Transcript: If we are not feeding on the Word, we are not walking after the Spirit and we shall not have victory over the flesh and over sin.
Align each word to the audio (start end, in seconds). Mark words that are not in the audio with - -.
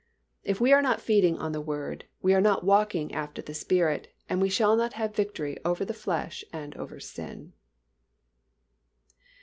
If 0.43 0.59
we 0.59 0.73
are 0.73 0.81
not 0.81 0.99
feeding 0.99 1.37
on 1.37 1.51
the 1.51 1.61
Word, 1.61 2.05
we 2.23 2.33
are 2.33 2.41
not 2.41 2.63
walking 2.63 3.13
after 3.13 3.39
the 3.39 3.53
Spirit 3.53 4.11
and 4.27 4.41
we 4.41 4.49
shall 4.49 4.75
not 4.75 4.93
have 4.93 5.15
victory 5.15 5.57
over 5.63 5.85
the 5.85 5.93
flesh 5.93 6.43
and 6.51 6.75
over 6.75 6.99
sin. 6.99 7.53